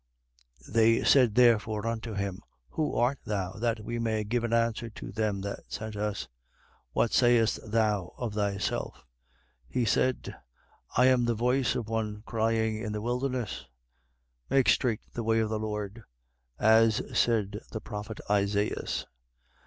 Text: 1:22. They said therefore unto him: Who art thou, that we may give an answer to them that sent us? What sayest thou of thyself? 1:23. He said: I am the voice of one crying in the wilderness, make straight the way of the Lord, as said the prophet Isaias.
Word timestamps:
1:22. 0.65 0.73
They 0.73 1.03
said 1.03 1.35
therefore 1.35 1.85
unto 1.85 2.15
him: 2.15 2.41
Who 2.71 2.95
art 2.95 3.19
thou, 3.23 3.51
that 3.59 3.85
we 3.85 3.99
may 3.99 4.23
give 4.23 4.43
an 4.43 4.51
answer 4.51 4.89
to 4.89 5.11
them 5.11 5.41
that 5.41 5.65
sent 5.71 5.95
us? 5.95 6.27
What 6.91 7.13
sayest 7.13 7.69
thou 7.71 8.11
of 8.17 8.33
thyself? 8.33 8.95
1:23. 9.67 9.73
He 9.73 9.85
said: 9.85 10.35
I 10.97 11.05
am 11.05 11.25
the 11.25 11.35
voice 11.35 11.75
of 11.75 11.87
one 11.87 12.23
crying 12.25 12.77
in 12.77 12.93
the 12.93 13.01
wilderness, 13.01 13.67
make 14.49 14.69
straight 14.69 15.01
the 15.13 15.21
way 15.23 15.37
of 15.37 15.49
the 15.51 15.59
Lord, 15.59 16.01
as 16.57 17.03
said 17.13 17.59
the 17.71 17.79
prophet 17.79 18.19
Isaias. 18.27 19.05